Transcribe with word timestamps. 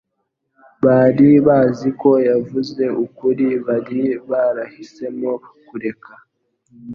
Bari 0.83 1.29
bazi 1.47 1.89
ko 2.01 2.11
yavuze 2.29 2.83
ukuri. 3.05 3.45
Bari 3.67 4.01
barahisemo 4.29 5.31
kureka 5.67 6.11